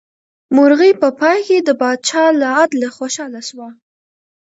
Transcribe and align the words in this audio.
مرغۍ 0.55 0.91
په 1.01 1.09
پای 1.19 1.39
کې 1.47 1.57
د 1.61 1.69
پاچا 1.81 2.23
له 2.41 2.47
عدله 2.59 2.89
خوشحاله 2.97 3.41
شوه. 3.49 3.69